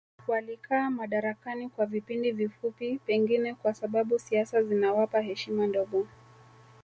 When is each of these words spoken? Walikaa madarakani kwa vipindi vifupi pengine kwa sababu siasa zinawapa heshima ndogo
Walikaa 0.27 0.89
madarakani 0.89 1.69
kwa 1.69 1.85
vipindi 1.85 2.31
vifupi 2.31 2.99
pengine 3.05 3.53
kwa 3.53 3.73
sababu 3.73 4.19
siasa 4.19 4.63
zinawapa 4.63 5.21
heshima 5.21 5.67
ndogo 5.67 6.07